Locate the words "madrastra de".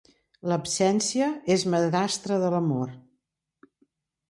1.75-2.51